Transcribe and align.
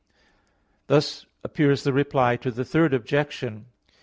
Thus 0.87 1.27
appears 1.43 1.83
the 1.83 1.93
Reply 1.93 2.35
to 2.37 2.49
the 2.49 2.65
Third 2.65 2.91
Objection. 2.91 3.67